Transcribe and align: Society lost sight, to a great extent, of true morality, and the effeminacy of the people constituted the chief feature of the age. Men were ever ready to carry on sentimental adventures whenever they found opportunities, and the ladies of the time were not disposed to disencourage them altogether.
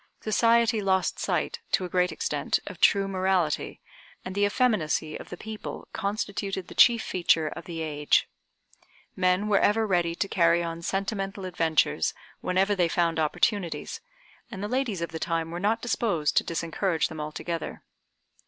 Society 0.21 0.81
lost 0.81 1.19
sight, 1.19 1.59
to 1.73 1.85
a 1.85 1.89
great 1.89 2.11
extent, 2.11 2.57
of 2.65 2.81
true 2.81 3.07
morality, 3.07 3.79
and 4.25 4.33
the 4.33 4.45
effeminacy 4.47 5.15
of 5.15 5.29
the 5.29 5.37
people 5.37 5.87
constituted 5.93 6.67
the 6.67 6.73
chief 6.73 7.03
feature 7.03 7.49
of 7.49 7.65
the 7.65 7.81
age. 7.81 8.27
Men 9.15 9.47
were 9.47 9.59
ever 9.59 9.85
ready 9.85 10.15
to 10.15 10.27
carry 10.27 10.63
on 10.63 10.81
sentimental 10.81 11.45
adventures 11.45 12.15
whenever 12.39 12.73
they 12.73 12.87
found 12.89 13.19
opportunities, 13.19 14.01
and 14.49 14.63
the 14.63 14.67
ladies 14.67 15.03
of 15.03 15.11
the 15.11 15.19
time 15.19 15.51
were 15.51 15.59
not 15.59 15.83
disposed 15.83 16.35
to 16.37 16.43
disencourage 16.43 17.07
them 17.07 17.21
altogether. 17.21 17.83